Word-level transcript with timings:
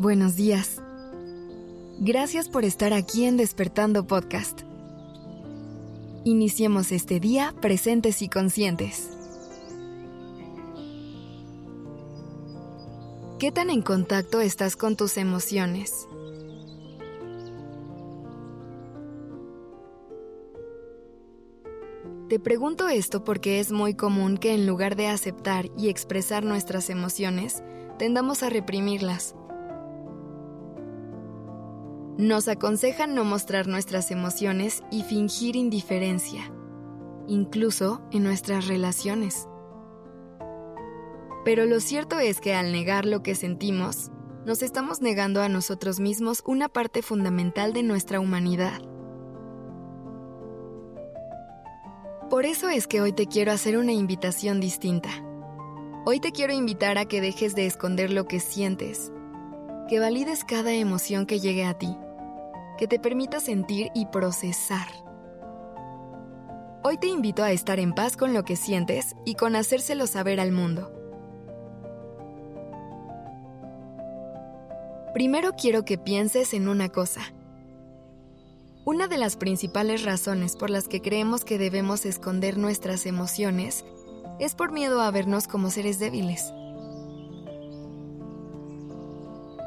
buenos 0.00 0.34
días. 0.34 0.80
Gracias 1.98 2.48
por 2.48 2.64
estar 2.64 2.94
aquí 2.94 3.26
en 3.26 3.36
Despertando 3.36 4.06
Podcast. 4.06 4.62
Iniciemos 6.24 6.90
este 6.90 7.20
día 7.20 7.54
presentes 7.60 8.22
y 8.22 8.30
conscientes. 8.30 9.10
¿Qué 13.38 13.52
tan 13.52 13.68
en 13.68 13.82
contacto 13.82 14.40
estás 14.40 14.74
con 14.74 14.96
tus 14.96 15.18
emociones? 15.18 16.06
Te 22.30 22.38
pregunto 22.38 22.88
esto 22.88 23.22
porque 23.22 23.60
es 23.60 23.70
muy 23.70 23.92
común 23.92 24.38
que 24.38 24.54
en 24.54 24.66
lugar 24.66 24.96
de 24.96 25.08
aceptar 25.08 25.66
y 25.76 25.90
expresar 25.90 26.42
nuestras 26.44 26.88
emociones, 26.88 27.62
tendamos 27.98 28.42
a 28.42 28.48
reprimirlas. 28.48 29.34
Nos 32.20 32.48
aconsejan 32.48 33.14
no 33.14 33.24
mostrar 33.24 33.66
nuestras 33.66 34.10
emociones 34.10 34.84
y 34.90 35.04
fingir 35.04 35.56
indiferencia, 35.56 36.52
incluso 37.26 38.02
en 38.12 38.24
nuestras 38.24 38.68
relaciones. 38.68 39.48
Pero 41.46 41.64
lo 41.64 41.80
cierto 41.80 42.18
es 42.18 42.42
que 42.42 42.52
al 42.52 42.72
negar 42.72 43.06
lo 43.06 43.22
que 43.22 43.34
sentimos, 43.34 44.10
nos 44.44 44.62
estamos 44.62 45.00
negando 45.00 45.40
a 45.40 45.48
nosotros 45.48 45.98
mismos 45.98 46.42
una 46.44 46.68
parte 46.68 47.00
fundamental 47.00 47.72
de 47.72 47.84
nuestra 47.84 48.20
humanidad. 48.20 48.82
Por 52.28 52.44
eso 52.44 52.68
es 52.68 52.86
que 52.86 53.00
hoy 53.00 53.14
te 53.14 53.28
quiero 53.28 53.50
hacer 53.50 53.78
una 53.78 53.92
invitación 53.92 54.60
distinta. 54.60 55.08
Hoy 56.04 56.20
te 56.20 56.32
quiero 56.32 56.52
invitar 56.52 56.98
a 56.98 57.06
que 57.06 57.22
dejes 57.22 57.54
de 57.54 57.64
esconder 57.64 58.10
lo 58.10 58.26
que 58.26 58.40
sientes, 58.40 59.10
que 59.88 60.00
valides 60.00 60.44
cada 60.44 60.74
emoción 60.74 61.24
que 61.24 61.40
llegue 61.40 61.64
a 61.64 61.78
ti, 61.78 61.96
que 62.80 62.88
te 62.88 62.98
permita 62.98 63.40
sentir 63.40 63.90
y 63.94 64.06
procesar. 64.06 64.88
Hoy 66.82 66.96
te 66.96 67.08
invito 67.08 67.44
a 67.44 67.52
estar 67.52 67.78
en 67.78 67.92
paz 67.92 68.16
con 68.16 68.32
lo 68.32 68.42
que 68.42 68.56
sientes 68.56 69.14
y 69.26 69.34
con 69.34 69.54
hacérselo 69.54 70.06
saber 70.06 70.40
al 70.40 70.50
mundo. 70.50 70.90
Primero 75.12 75.52
quiero 75.58 75.84
que 75.84 75.98
pienses 75.98 76.54
en 76.54 76.68
una 76.68 76.88
cosa. 76.88 77.20
Una 78.86 79.08
de 79.08 79.18
las 79.18 79.36
principales 79.36 80.02
razones 80.02 80.56
por 80.56 80.70
las 80.70 80.88
que 80.88 81.02
creemos 81.02 81.44
que 81.44 81.58
debemos 81.58 82.06
esconder 82.06 82.56
nuestras 82.56 83.04
emociones 83.04 83.84
es 84.38 84.54
por 84.54 84.72
miedo 84.72 85.02
a 85.02 85.10
vernos 85.10 85.48
como 85.48 85.68
seres 85.68 85.98
débiles. 85.98 86.50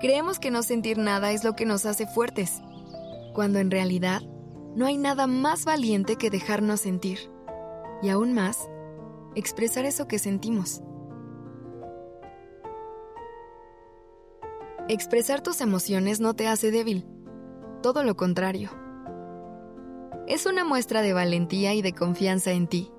Creemos 0.00 0.38
que 0.38 0.52
no 0.52 0.62
sentir 0.62 0.96
nada 0.96 1.32
es 1.32 1.42
lo 1.42 1.56
que 1.56 1.66
nos 1.66 1.86
hace 1.86 2.06
fuertes, 2.06 2.62
cuando 3.32 3.58
en 3.58 3.70
realidad 3.70 4.22
no 4.74 4.86
hay 4.86 4.96
nada 4.96 5.26
más 5.26 5.64
valiente 5.64 6.16
que 6.16 6.30
dejarnos 6.30 6.80
sentir, 6.80 7.18
y 8.02 8.08
aún 8.08 8.32
más, 8.32 8.68
expresar 9.34 9.84
eso 9.84 10.06
que 10.08 10.18
sentimos. 10.18 10.82
Expresar 14.88 15.40
tus 15.42 15.60
emociones 15.60 16.20
no 16.20 16.34
te 16.34 16.48
hace 16.48 16.70
débil, 16.70 17.06
todo 17.82 18.02
lo 18.02 18.16
contrario 18.16 18.70
es 20.30 20.46
una 20.46 20.64
muestra 20.64 21.02
de 21.02 21.12
valentía 21.12 21.74
y 21.74 21.82
de 21.82 21.92
confianza 21.92 22.52
en 22.52 22.68
ti. 22.68 22.92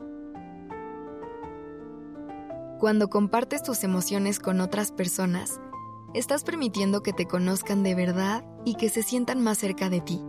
Cuando 2.77 3.09
compartes 3.09 3.63
tus 3.63 3.85
emociones 3.85 4.37
con 4.37 4.59
otras 4.59 4.91
personas, 4.91 5.61
estás 6.13 6.43
permitiendo 6.43 7.03
que 7.03 7.13
te 7.13 7.25
conozcan 7.25 7.83
de 7.83 7.95
verdad 7.95 8.43
y 8.65 8.75
que 8.75 8.89
se 8.89 9.03
sientan 9.03 9.41
más 9.41 9.57
cerca 9.57 9.89
de 9.89 10.01
ti. 10.01 10.21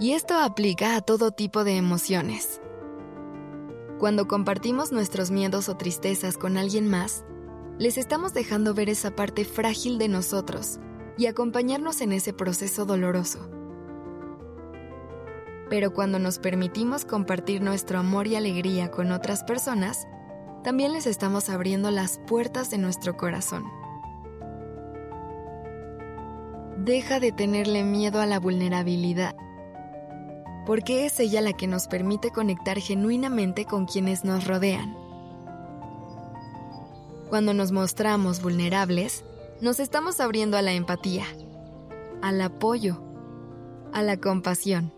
Y 0.00 0.12
esto 0.12 0.38
aplica 0.38 0.94
a 0.94 1.00
todo 1.00 1.32
tipo 1.32 1.64
de 1.64 1.76
emociones. 1.76 2.60
Cuando 3.98 4.28
compartimos 4.28 4.92
nuestros 4.92 5.32
miedos 5.32 5.68
o 5.68 5.76
tristezas 5.76 6.38
con 6.38 6.56
alguien 6.56 6.88
más, 6.88 7.24
les 7.78 7.98
estamos 7.98 8.32
dejando 8.32 8.74
ver 8.74 8.88
esa 8.88 9.16
parte 9.16 9.44
frágil 9.44 9.98
de 9.98 10.06
nosotros 10.08 10.78
y 11.16 11.26
acompañarnos 11.26 12.00
en 12.00 12.12
ese 12.12 12.32
proceso 12.32 12.84
doloroso. 12.84 13.50
Pero 15.68 15.92
cuando 15.92 16.20
nos 16.20 16.38
permitimos 16.38 17.04
compartir 17.04 17.60
nuestro 17.60 17.98
amor 17.98 18.28
y 18.28 18.36
alegría 18.36 18.90
con 18.92 19.10
otras 19.10 19.42
personas, 19.42 20.06
también 20.68 20.92
les 20.92 21.06
estamos 21.06 21.48
abriendo 21.48 21.90
las 21.90 22.18
puertas 22.26 22.68
de 22.68 22.76
nuestro 22.76 23.16
corazón. 23.16 23.64
Deja 26.76 27.20
de 27.20 27.32
tenerle 27.32 27.84
miedo 27.84 28.20
a 28.20 28.26
la 28.26 28.38
vulnerabilidad, 28.38 29.34
porque 30.66 31.06
es 31.06 31.18
ella 31.20 31.40
la 31.40 31.54
que 31.54 31.66
nos 31.66 31.86
permite 31.86 32.32
conectar 32.32 32.78
genuinamente 32.80 33.64
con 33.64 33.86
quienes 33.86 34.26
nos 34.26 34.46
rodean. 34.46 34.94
Cuando 37.30 37.54
nos 37.54 37.72
mostramos 37.72 38.42
vulnerables, 38.42 39.24
nos 39.62 39.80
estamos 39.80 40.20
abriendo 40.20 40.58
a 40.58 40.62
la 40.62 40.74
empatía, 40.74 41.24
al 42.20 42.42
apoyo, 42.42 43.00
a 43.94 44.02
la 44.02 44.18
compasión. 44.18 44.92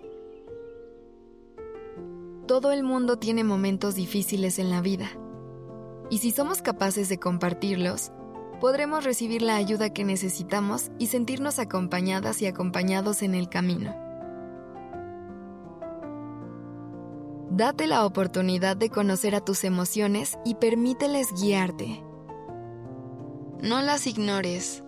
Todo 2.48 2.72
el 2.72 2.82
mundo 2.82 3.20
tiene 3.20 3.44
momentos 3.44 3.94
difíciles 3.94 4.58
en 4.58 4.70
la 4.70 4.81
vida, 4.81 5.12
y 6.10 6.19
si 6.19 6.32
somos 6.32 6.60
capaces 6.60 7.09
de 7.09 7.19
compartirlos, 7.19 8.12
podremos 8.60 9.04
recibir 9.04 9.43
la 9.43 9.56
ayuda 9.56 9.91
que 9.91 10.04
necesitamos 10.04 10.91
y 10.98 11.06
sentirnos 11.06 11.59
acompañadas 11.59 12.43
y 12.43 12.47
acompañados 12.47 13.22
en 13.22 13.34
el 13.34 13.48
camino. 13.48 13.94
Date 17.50 17.87
la 17.87 18.04
oportunidad 18.04 18.76
de 18.76 18.91
conocer 18.91 19.34
a 19.34 19.41
tus 19.41 19.65
emociones 19.65 20.38
y 20.44 20.56
permíteles 20.56 21.28
guiarte. 21.41 22.03
No 23.60 23.81
las 23.81 24.06
ignores. 24.06 24.82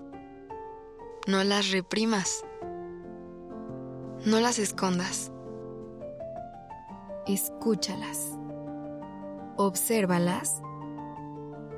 No 1.26 1.44
las 1.44 1.70
reprimas. 1.70 2.44
No 4.24 4.40
las 4.40 4.58
escondas. 4.58 5.32
Escúchalas. 7.26 8.38
Obsérvalas 9.56 10.62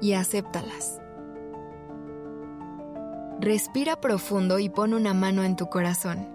y 0.01 0.13
acéptalas. 0.15 1.01
Respira 3.41 4.01
profundo 4.01 4.59
y 4.59 4.69
pon 4.69 4.95
una 4.95 5.13
mano 5.13 5.43
en 5.45 5.57
tu 5.57 5.67
corazón. 5.67 6.29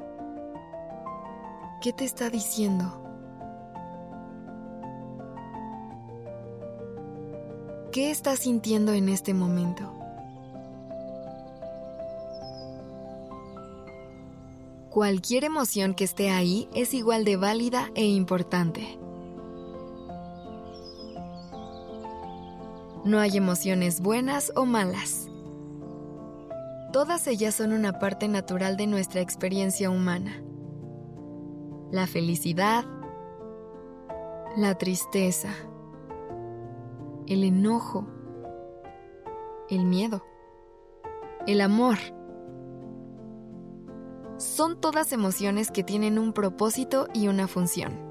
¿Qué 1.81 1.93
te 1.93 2.05
está 2.05 2.29
diciendo? 2.29 2.99
¿Qué 7.91 8.11
estás 8.11 8.39
sintiendo 8.39 8.93
en 8.93 9.09
este 9.09 9.33
momento? 9.33 9.91
Cualquier 14.89 15.43
emoción 15.43 15.93
que 15.93 16.03
esté 16.03 16.29
ahí 16.29 16.69
es 16.73 16.93
igual 16.93 17.23
de 17.23 17.37
válida 17.37 17.89
e 17.95 18.05
importante. 18.05 18.99
No 23.09 23.19
hay 23.19 23.37
emociones 23.37 24.01
buenas 24.01 24.53
o 24.55 24.67
malas. 24.67 25.27
Todas 26.93 27.25
ellas 27.25 27.55
son 27.55 27.73
una 27.73 27.97
parte 27.97 28.27
natural 28.27 28.77
de 28.77 28.85
nuestra 28.85 29.19
experiencia 29.19 29.89
humana. 29.89 30.43
La 31.91 32.05
felicidad, 32.05 32.85
la 34.55 34.77
tristeza, 34.77 35.49
el 37.25 37.43
enojo, 37.43 38.05
el 39.71 39.85
miedo, 39.85 40.23
el 41.47 41.61
amor 41.61 41.97
son 44.37 44.79
todas 44.79 45.13
emociones 45.13 45.71
que 45.71 45.83
tienen 45.83 46.19
un 46.19 46.31
propósito 46.31 47.07
y 47.15 47.27
una 47.27 47.47
función. 47.47 48.08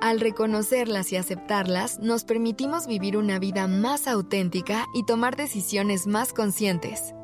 Al 0.00 0.20
reconocerlas 0.20 1.12
y 1.12 1.16
aceptarlas, 1.16 1.98
nos 1.98 2.24
permitimos 2.24 2.86
vivir 2.86 3.16
una 3.16 3.38
vida 3.38 3.66
más 3.66 4.06
auténtica 4.06 4.84
y 4.94 5.04
tomar 5.04 5.36
decisiones 5.36 6.06
más 6.06 6.32
conscientes. 6.32 7.14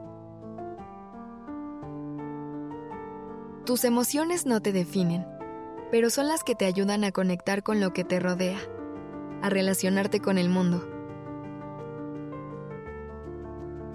Tus 3.67 3.85
emociones 3.85 4.47
no 4.47 4.61
te 4.61 4.73
definen, 4.73 5.27
pero 5.91 6.11
son 6.11 6.29
las 6.29 6.43
que 6.45 6.55
te 6.55 6.65
ayudan 6.65 7.05
a 7.05 7.13
conectar 7.13 7.63
con 7.63 7.81
lo 7.81 7.93
que 7.93 8.05
te 8.05 8.19
rodea, 8.19 8.59
a 9.43 9.51
relacionarte 9.51 10.21
con 10.21 10.39
el 10.39 10.49
mundo. 10.49 10.89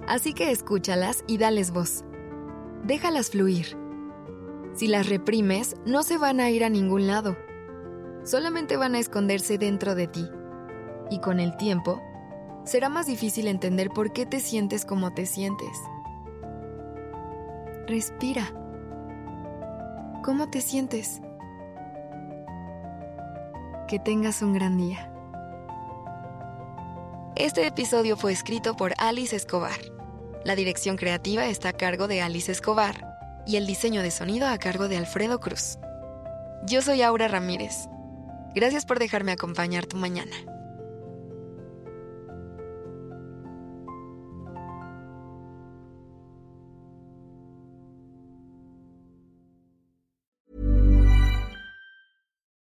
Así 0.07 0.33
que 0.33 0.51
escúchalas 0.51 1.23
y 1.27 1.38
dales 1.38 1.71
voz 1.71 2.06
déjalas 2.88 3.31
fluir. 3.31 3.77
Si 4.73 4.88
las 4.88 5.09
reprimes, 5.09 5.75
no 5.85 6.03
se 6.03 6.18
van 6.18 6.39
a 6.39 6.50
ir 6.50 6.63
a 6.63 6.69
ningún 6.69 7.07
lado. 7.07 7.35
Solamente 8.27 8.75
van 8.75 8.94
a 8.94 9.00
esconderse 9.00 9.57
dentro 9.57 9.95
de 9.95 10.07
ti. 10.07 10.29
Y 11.09 11.19
con 11.21 11.39
el 11.39 11.56
tiempo, 11.56 12.01
será 12.65 12.89
más 12.89 13.06
difícil 13.06 13.47
entender 13.47 13.89
por 13.89 14.12
qué 14.12 14.25
te 14.25 14.41
sientes 14.41 14.83
como 14.83 15.13
te 15.13 15.25
sientes. 15.25 15.77
Respira. 17.88 18.51
¿Cómo 20.25 20.50
te 20.50 20.59
sientes? 20.59 21.21
Que 23.88 23.97
tengas 23.97 24.41
un 24.41 24.51
gran 24.51 24.75
día. 24.75 25.09
Este 27.38 27.65
episodio 27.65 28.18
fue 28.18 28.33
escrito 28.33 28.75
por 28.75 28.94
Alice 28.97 29.33
Escobar. 29.33 29.80
La 30.44 30.57
dirección 30.57 30.97
creativa 30.97 31.45
está 31.45 31.69
a 31.69 31.73
cargo 31.73 32.09
de 32.09 32.21
Alice 32.21 32.51
Escobar 32.51 33.19
y 33.45 33.56
el 33.56 33.65
diseño 33.65 34.01
de 34.01 34.12
sonido 34.12 34.50
a 34.50 34.57
cargo 34.57 34.89
de 34.89 34.97
Alfredo 34.97 35.39
Cruz. 35.39 35.80
Yo 36.65 36.81
soy 36.81 37.03
Aura 37.03 37.30
Ramírez. 37.30 37.88
Gracias 38.57 38.88
por 38.88 38.98
dejarme 38.98 39.31
acompañar 39.31 39.86
tu 39.86 39.98
mañana. 39.98 40.36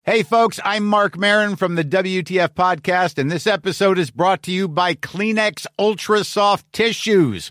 Hey, 0.05 0.23
folks, 0.23 0.61
I'm 0.65 0.87
Mark 0.87 1.19
Marin 1.19 1.57
from 1.57 1.75
the 1.75 1.83
WTF 1.83 2.51
Podcast, 2.51 3.19
and 3.19 3.29
this 3.29 3.49
episode 3.49 3.99
is 3.99 4.13
brought 4.13 4.45
to 4.45 4.53
you 4.53 4.69
by 4.69 4.95
Kleenex 4.95 5.67
Ultra 5.77 6.23
Soft 6.23 6.73
Tissues 6.73 7.51